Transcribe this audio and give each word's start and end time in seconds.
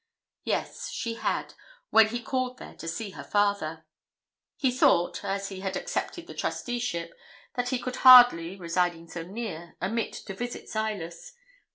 Yes, 0.45 0.89
she 0.89 1.13
had, 1.13 1.53
when 1.91 2.07
he 2.07 2.23
called 2.23 2.57
there 2.57 2.73
to 2.77 2.87
see 2.87 3.11
her 3.11 3.23
father. 3.23 3.85
'He 4.57 4.71
thought, 4.71 5.23
as 5.23 5.49
he 5.49 5.59
had 5.59 5.77
accepted 5.77 6.25
the 6.25 6.33
trusteeship, 6.33 7.13
that 7.53 7.69
he 7.69 7.77
could 7.77 7.97
hardly, 7.97 8.55
residing 8.55 9.09
so 9.09 9.21
near, 9.21 9.75
omit 9.79 10.13
to 10.25 10.33
visit 10.33 10.67
Silas. 10.67 11.33